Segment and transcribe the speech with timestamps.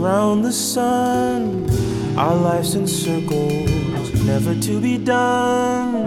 [0.00, 1.68] Around the sun.
[2.16, 6.06] Our life's in circles, never to be done.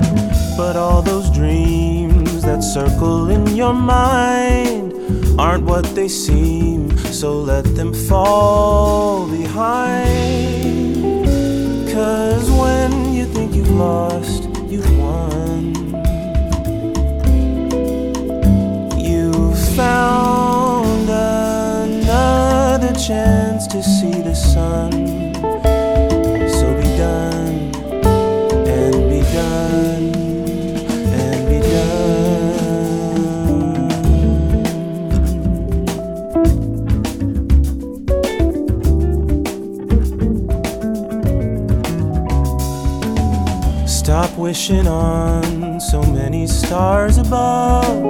[0.57, 4.93] But all those dreams that circle in your mind
[5.39, 11.03] aren't what they seem, so let them fall behind.
[11.93, 14.33] Cause when you think you've lost,
[44.53, 48.03] wishing on so many stars above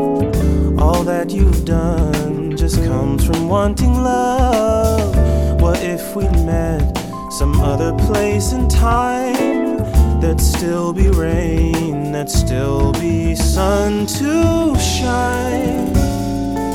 [0.77, 5.15] all that you've done just comes from wanting love.
[5.61, 6.83] What if we met
[7.31, 9.77] some other place and time?
[10.19, 15.95] There'd still be rain, there'd still be sun to shine.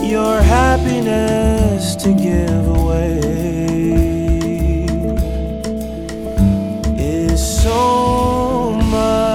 [0.03, 3.19] Your happiness to give away
[6.97, 9.28] is so much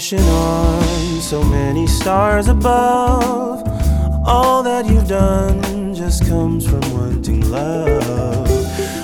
[0.00, 3.62] Stop wishing on so many stars above.
[4.26, 8.48] All that you've done just comes from wanting love.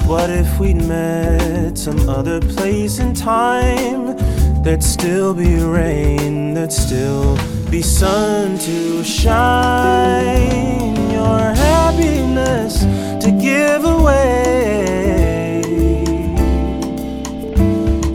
[0.08, 4.16] What if we'd met some other place and time?
[4.62, 7.36] There'd still be rain, there'd still
[7.70, 9.50] be sun to shine.
[11.10, 12.84] Your happiness
[13.22, 15.60] to give away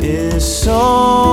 [0.01, 1.30] is so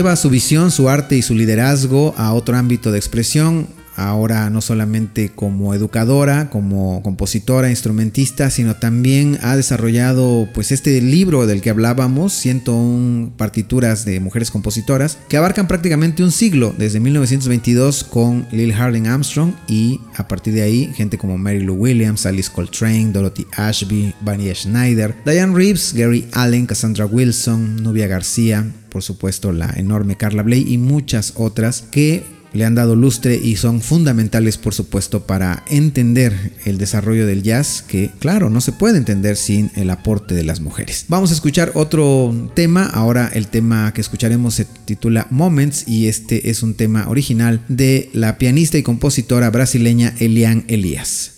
[0.00, 3.66] lleva su visión, su arte y su liderazgo a otro ámbito de expresión
[4.08, 11.46] ahora no solamente como educadora, como compositora, instrumentista, sino también ha desarrollado pues este libro
[11.46, 18.04] del que hablábamos, 101 partituras de mujeres compositoras, que abarcan prácticamente un siglo, desde 1922
[18.04, 22.50] con Lil Harding Armstrong y a partir de ahí gente como Mary Lou Williams, Alice
[22.52, 29.52] Coltrane, Dorothy Ashby, Vanilla Schneider, Diane Reeves, Gary Allen, Cassandra Wilson, Nubia García, por supuesto
[29.52, 34.58] la enorme Carla Bley y muchas otras que le han dado lustre y son fundamentales
[34.58, 39.70] por supuesto para entender el desarrollo del jazz que claro no se puede entender sin
[39.76, 41.06] el aporte de las mujeres.
[41.08, 46.50] Vamos a escuchar otro tema, ahora el tema que escucharemos se titula Moments y este
[46.50, 51.32] es un tema original de la pianista y compositora brasileña Elian Elias.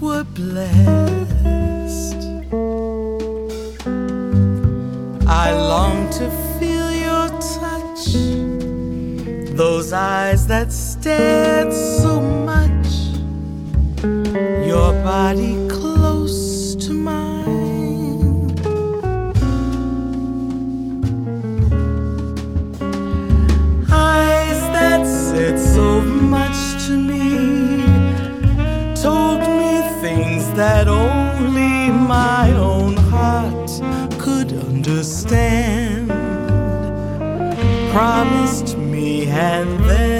[0.00, 0.74] were blessed.
[5.26, 8.12] I long to feel your touch,
[9.56, 12.86] those eyes that stared so much,
[14.66, 16.73] your body close
[35.04, 36.08] understand.
[37.92, 40.13] Promised me, and then.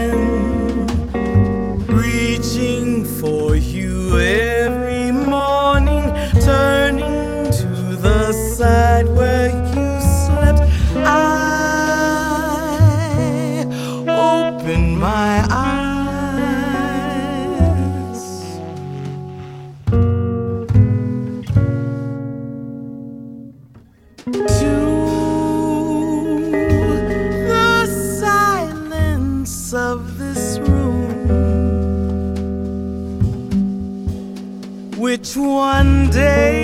[36.24, 36.63] Day,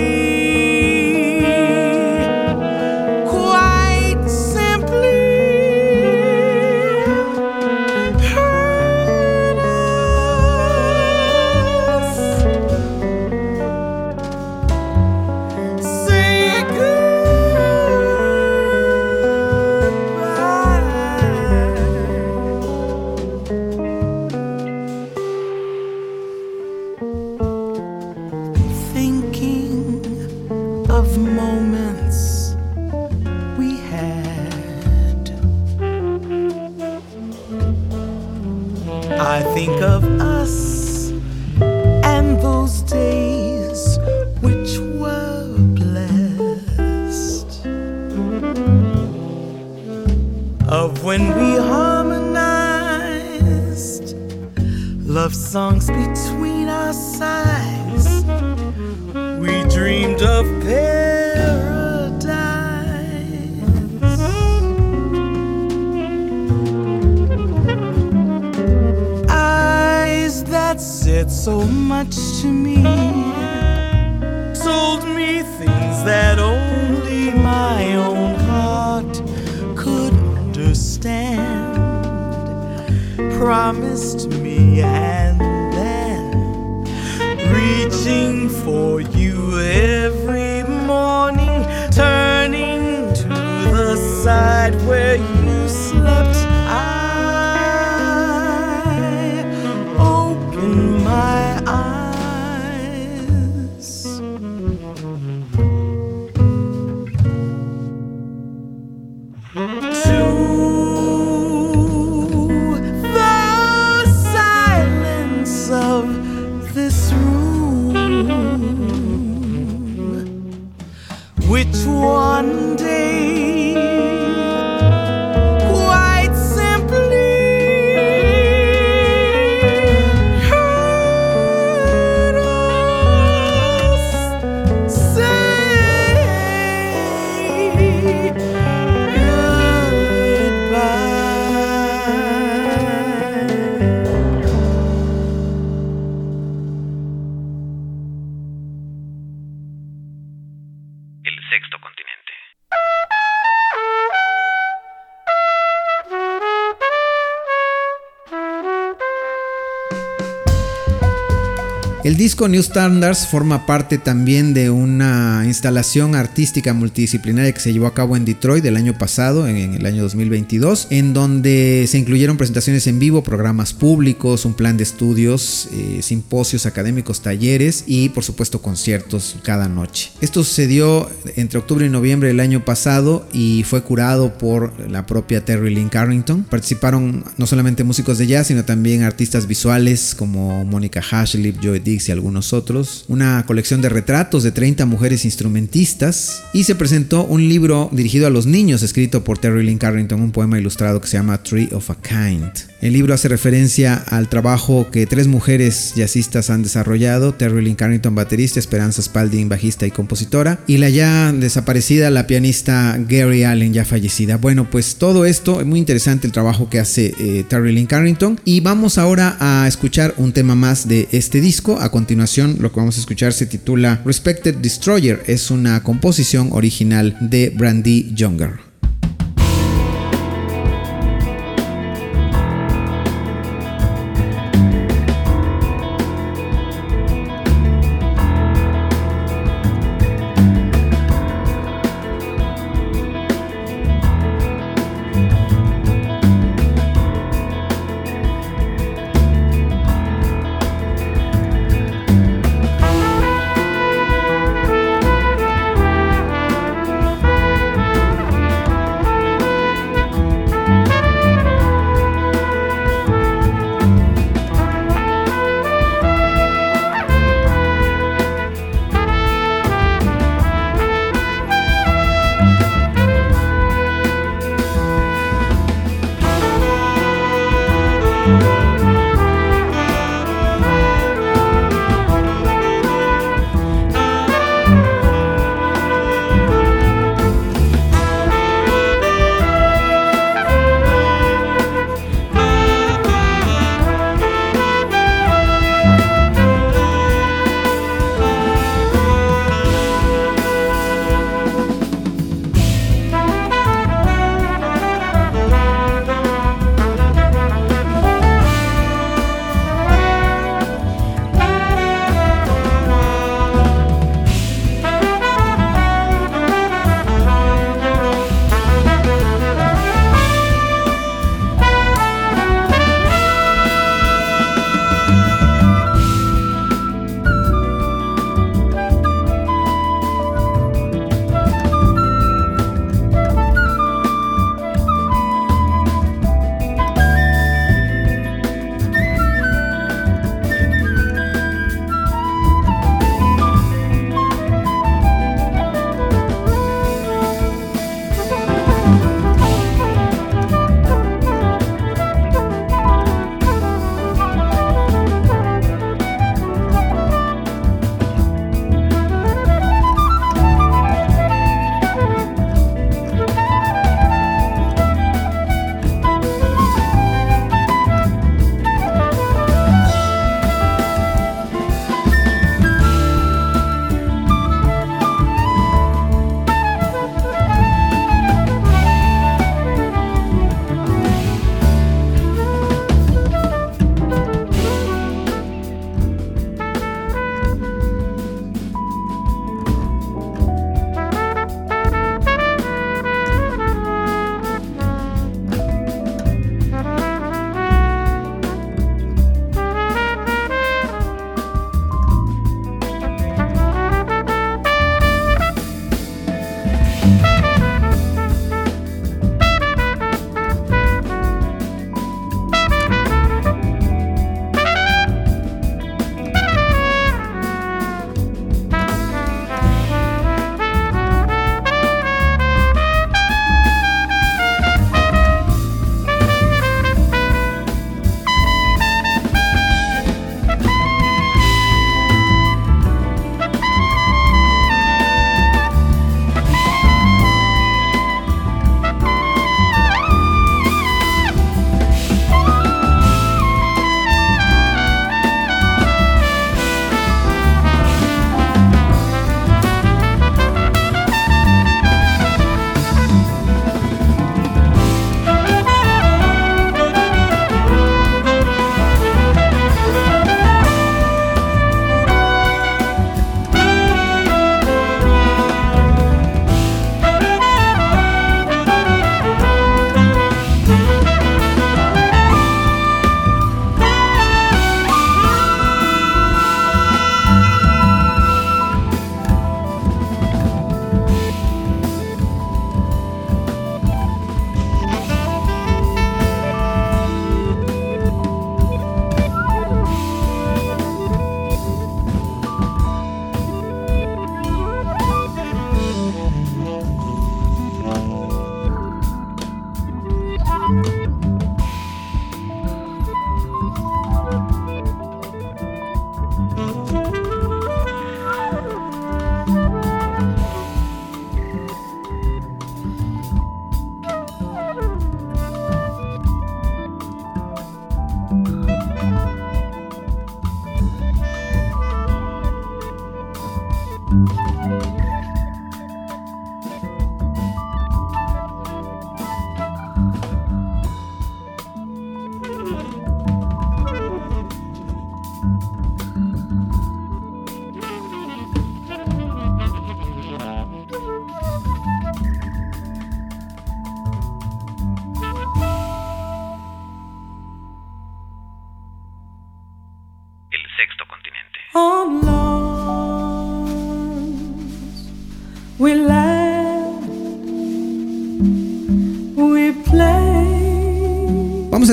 [162.10, 167.86] El disco New Standards forma parte también de una instalación artística multidisciplinaria que se llevó
[167.86, 172.36] a cabo en Detroit el año pasado, en el año 2022, en donde se incluyeron
[172.36, 178.24] presentaciones en vivo, programas públicos, un plan de estudios, eh, simposios académicos, talleres y por
[178.24, 180.10] supuesto conciertos cada noche.
[180.20, 185.44] Esto sucedió entre octubre y noviembre del año pasado y fue curado por la propia
[185.44, 186.42] Terry Lynn Carrington.
[186.42, 191.78] Participaron no solamente músicos de jazz, sino también artistas visuales como Mónica Hashlip, Joe
[192.08, 193.04] Y algunos otros.
[193.08, 198.30] Una colección de retratos de 30 mujeres instrumentistas y se presentó un libro dirigido a
[198.30, 201.90] los niños escrito por Terry Lynn Carrington, un poema ilustrado que se llama Tree of
[201.90, 202.69] a Kind.
[202.80, 208.14] El libro hace referencia al trabajo que tres mujeres jazzistas han desarrollado, Terry Lynn Carrington,
[208.14, 213.84] baterista, Esperanza Spalding, bajista y compositora, y la ya desaparecida, la pianista Gary Allen, ya
[213.84, 214.38] fallecida.
[214.38, 218.40] Bueno, pues todo esto es muy interesante el trabajo que hace eh, Terry Lynn Carrington,
[218.46, 221.78] y vamos ahora a escuchar un tema más de este disco.
[221.80, 227.14] A continuación, lo que vamos a escuchar se titula Respected Destroyer, es una composición original
[227.20, 228.69] de Brandy Younger.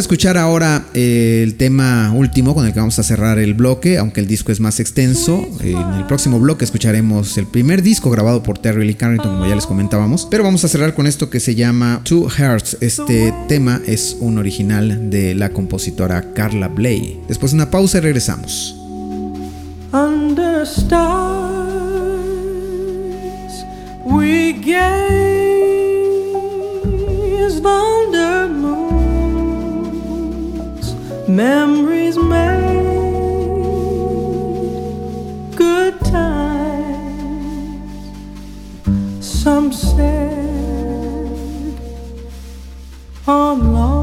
[0.08, 4.22] Escuchar ahora eh, el tema último con el que vamos a cerrar el bloque, aunque
[4.22, 5.46] el disco es más extenso.
[5.60, 9.46] Eh, en el próximo bloque escucharemos el primer disco grabado por Terry Lee Carrington, como
[9.46, 10.26] ya les comentábamos.
[10.32, 12.78] Pero vamos a cerrar con esto que se llama Two Hearts.
[12.80, 17.20] Este tema es un original de la compositora Carla Bley.
[17.28, 18.78] Después de una pausa y regresamos.
[19.91, 21.36] Under stars
[24.06, 25.17] we gaze
[31.38, 32.73] memories made,
[35.56, 37.93] good times,
[39.21, 40.34] some said
[43.28, 43.96] on lawns.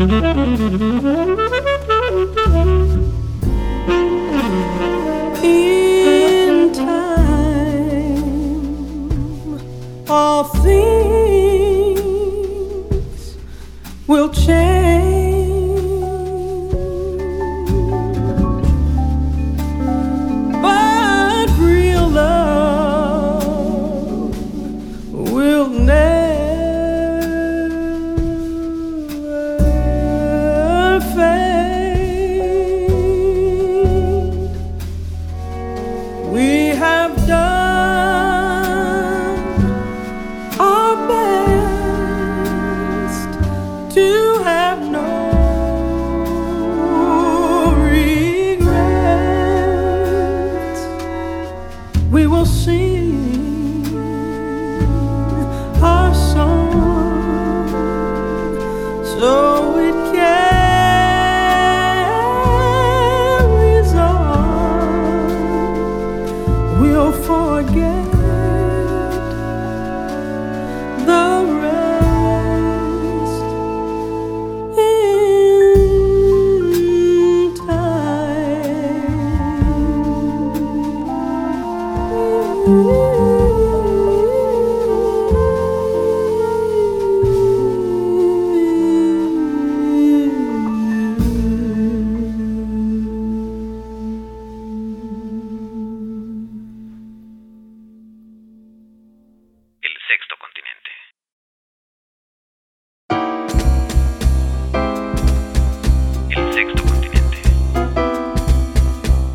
[0.00, 1.59] Müzik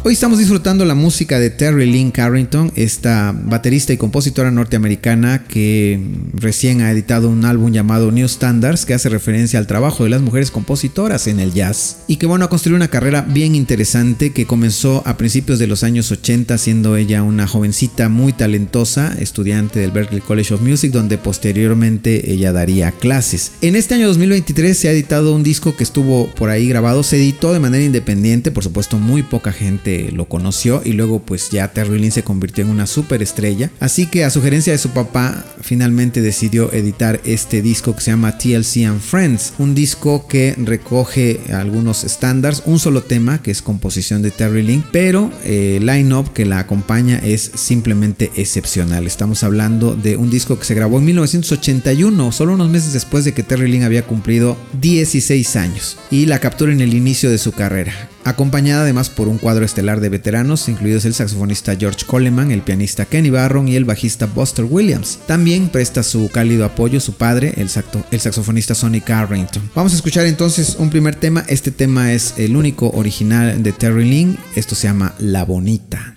[0.07, 5.99] Hoy estamos disfrutando la música de Terry Lynn Carrington, esta baterista y compositora norteamericana que
[6.35, 10.21] recién ha editado un álbum llamado New Standards que hace referencia al trabajo de las
[10.21, 14.45] mujeres compositoras en el jazz y que bueno, ha construido una carrera bien interesante que
[14.45, 19.89] comenzó a principios de los años 80 siendo ella una jovencita muy talentosa, estudiante del
[19.89, 23.53] Berklee College of Music donde posteriormente ella daría clases.
[23.61, 27.15] En este año 2023 se ha editado un disco que estuvo por ahí grabado, se
[27.15, 31.71] editó de manera independiente, por supuesto muy poca gente lo conoció y luego pues ya
[31.71, 33.69] Terry Lynn se convirtió en una superestrella.
[33.79, 38.37] Así que a sugerencia de su papá finalmente decidió editar este disco que se llama
[38.37, 44.21] TLC and Friends, un disco que recoge algunos estándares, un solo tema que es composición
[44.21, 49.07] de Terry Lynn, pero el eh, line-up que la acompaña es simplemente excepcional.
[49.07, 53.33] Estamos hablando de un disco que se grabó en 1981, solo unos meses después de
[53.33, 57.51] que Terry Lynn había cumplido 16 años y la captura en el inicio de su
[57.51, 62.61] carrera acompañada además por un cuadro estelar de veteranos, incluidos el saxofonista George Coleman, el
[62.61, 65.19] pianista Kenny Barron y el bajista Buster Williams.
[65.27, 67.69] También presta su cálido apoyo su padre, el,
[68.11, 69.69] el saxofonista Sonny Carrington.
[69.73, 71.45] Vamos a escuchar entonces un primer tema.
[71.47, 74.37] Este tema es el único original de Terry Lynn.
[74.55, 76.15] Esto se llama La Bonita.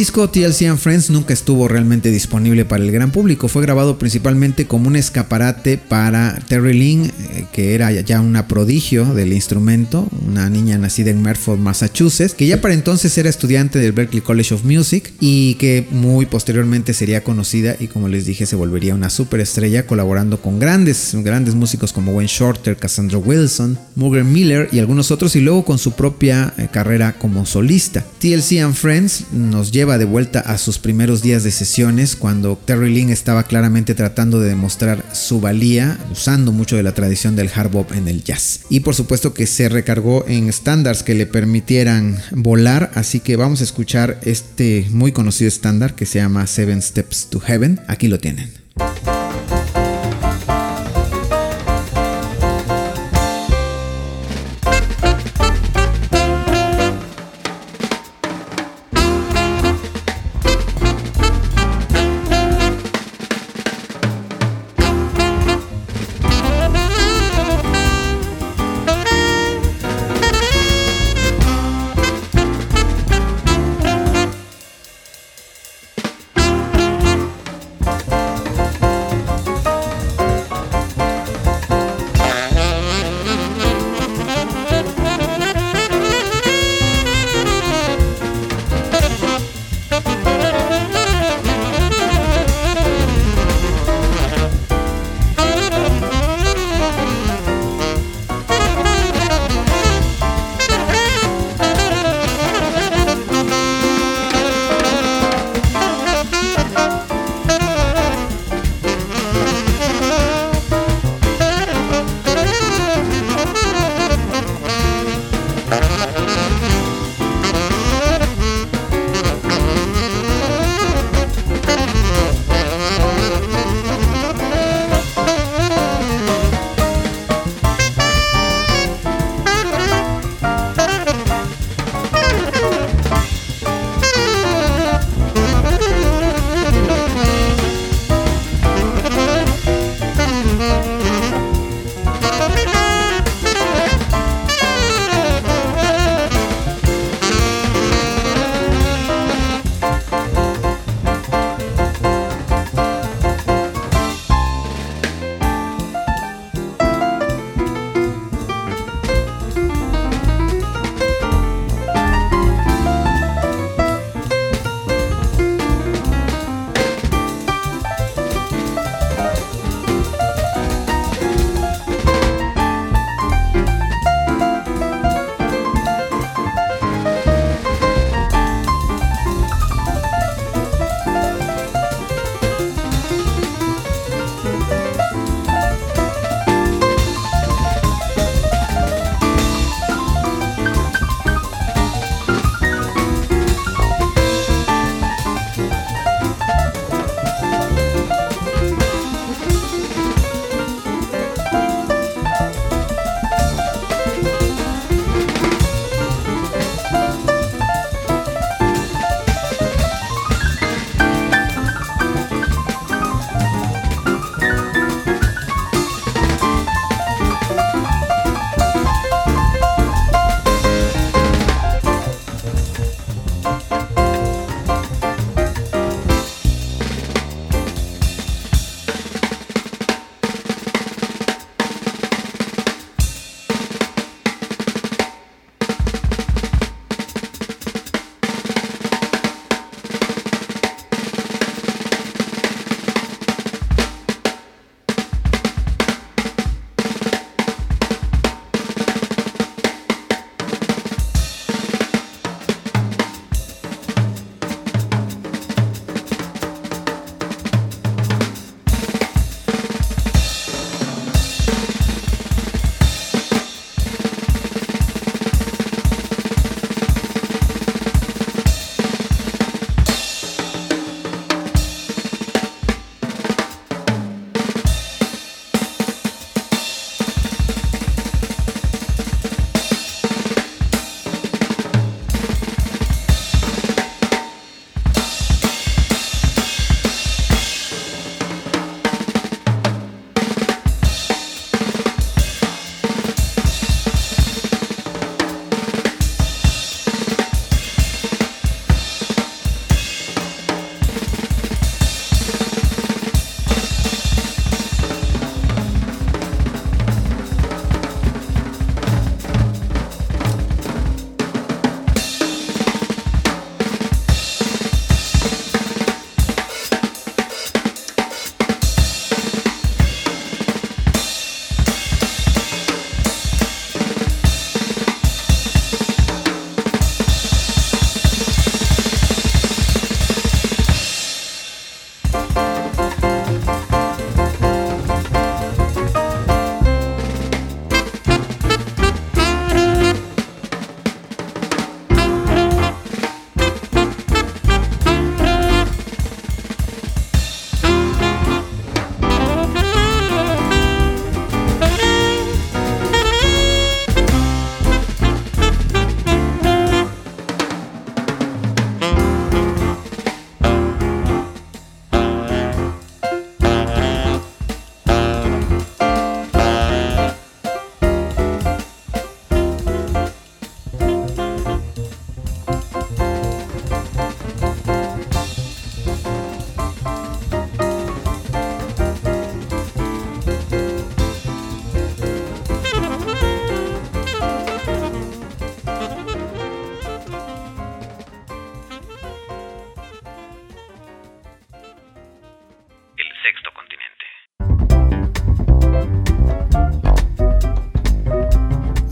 [0.00, 3.48] Disco TLC and Friends nunca estuvo realmente disponible para el gran público.
[3.48, 9.04] Fue grabado principalmente como un escaparate para Terry Lynn, eh, que era ya una prodigio
[9.12, 13.92] del instrumento, una niña nacida en Medford, Massachusetts, que ya para entonces era estudiante del
[13.92, 18.56] Berklee College of Music y que muy posteriormente sería conocida y como les dije se
[18.56, 24.70] volvería una superestrella colaborando con grandes, grandes músicos como Wayne Shorter, Cassandra Wilson, Morgan Miller
[24.72, 28.02] y algunos otros y luego con su propia eh, carrera como solista.
[28.18, 32.92] TLC and Friends nos lleva de vuelta a sus primeros días de sesiones cuando Terry
[32.92, 37.70] Lynn estaba claramente tratando de demostrar su valía usando mucho de la tradición del hard
[37.70, 38.60] bop en el jazz.
[38.68, 43.60] Y por supuesto que se recargó en estándares que le permitieran volar, así que vamos
[43.60, 47.80] a escuchar este muy conocido estándar que se llama Seven Steps to Heaven.
[47.86, 48.50] Aquí lo tienen.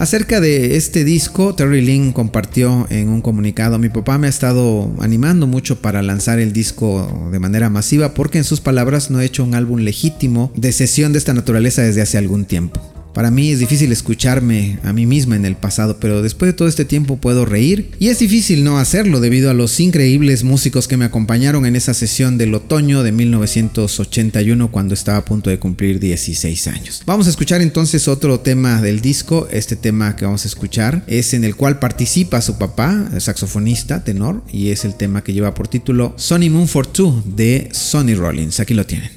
[0.08, 4.90] Acerca de este disco, Terry Lynn compartió en un comunicado, mi papá me ha estado
[5.00, 9.26] animando mucho para lanzar el disco de manera masiva porque en sus palabras no he
[9.26, 12.97] hecho un álbum legítimo de sesión de esta naturaleza desde hace algún tiempo.
[13.18, 16.68] Para mí es difícil escucharme a mí misma en el pasado, pero después de todo
[16.68, 20.96] este tiempo puedo reír y es difícil no hacerlo debido a los increíbles músicos que
[20.96, 25.98] me acompañaron en esa sesión del otoño de 1981 cuando estaba a punto de cumplir
[25.98, 27.02] 16 años.
[27.06, 31.34] Vamos a escuchar entonces otro tema del disco, este tema que vamos a escuchar es
[31.34, 35.54] en el cual participa su papá, el saxofonista, tenor, y es el tema que lleva
[35.54, 38.60] por título Sonny Moon for Two de Sonny Rollins.
[38.60, 39.10] Aquí lo tienen.